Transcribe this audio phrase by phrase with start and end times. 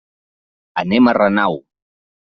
[0.85, 1.63] Anem a Renau.